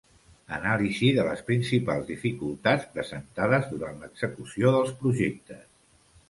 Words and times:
Anàlisi 0.55 1.09
de 1.17 1.25
les 1.27 1.43
principals 1.49 2.07
dificultats 2.07 2.87
presentades 2.97 3.69
durant 3.75 4.01
l'execució 4.05 4.73
dels 4.79 4.97
projectes. 5.05 5.63